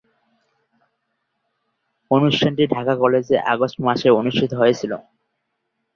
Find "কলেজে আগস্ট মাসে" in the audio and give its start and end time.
2.95-4.07